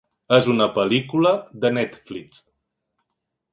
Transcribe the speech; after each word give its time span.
És 0.37 0.45
una 0.53 0.67
pel·lícula 0.77 1.35
de 1.65 1.71
Netflix. 1.77 2.43